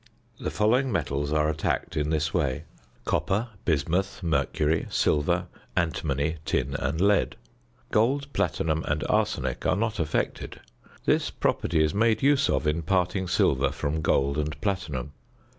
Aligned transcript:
The 0.39 0.49
following 0.49 0.91
metals 0.91 1.31
are 1.31 1.47
attacked 1.47 1.95
in 1.95 2.09
this 2.09 2.33
way: 2.33 2.63
copper, 3.05 3.49
bismuth, 3.65 4.23
mercury, 4.23 4.87
silver, 4.89 5.45
antimony, 5.77 6.37
tin, 6.43 6.73
and 6.79 6.99
lead. 6.99 7.35
Gold, 7.91 8.33
platinum, 8.33 8.83
and 8.87 9.03
arsenic 9.03 9.63
are 9.67 9.75
not 9.77 9.99
affected. 9.99 10.59
This 11.05 11.29
property 11.29 11.83
is 11.83 11.93
made 11.93 12.23
use 12.23 12.49
of 12.49 12.65
in 12.65 12.81
parting 12.81 13.27
silver 13.27 13.69
from 13.71 14.01
gold 14.01 14.39
and 14.39 14.59
platinum. 14.59 15.13